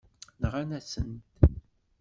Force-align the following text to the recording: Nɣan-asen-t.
Nɣan-asen-t. 0.41 1.35